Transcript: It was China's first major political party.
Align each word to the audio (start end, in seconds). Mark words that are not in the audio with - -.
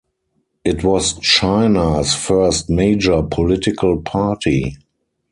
It 0.65 0.83
was 0.83 1.13
China's 1.19 2.15
first 2.15 2.71
major 2.71 3.21
political 3.21 4.01
party. 4.01 4.77